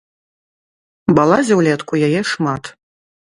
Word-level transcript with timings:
Балазе 1.19 1.53
ўлетку 1.59 1.93
яе 2.09 2.21
шмат. 2.31 2.63